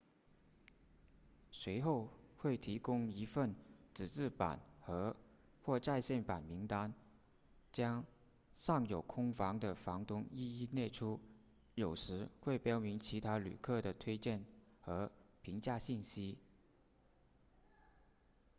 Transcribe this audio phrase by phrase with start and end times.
[1.51, 3.53] 随后会提供一份
[3.93, 5.15] 纸质版和
[5.61, 6.91] 或在线版名单
[7.71, 8.03] 将
[8.55, 11.19] 尚有空房的房东一一列出
[11.75, 14.43] 有时会标明其他旅客的推荐
[14.81, 15.11] 和
[15.43, 16.39] 评价信息